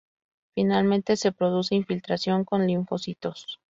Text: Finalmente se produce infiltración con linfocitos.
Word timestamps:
Finalmente 0.55 1.15
se 1.15 1.31
produce 1.31 1.75
infiltración 1.75 2.43
con 2.43 2.65
linfocitos. 2.65 3.59